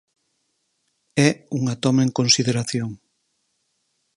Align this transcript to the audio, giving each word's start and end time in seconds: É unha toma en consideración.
É 1.27 1.29
unha 1.59 1.75
toma 1.83 2.01
en 2.07 2.11
consideración. 2.19 2.89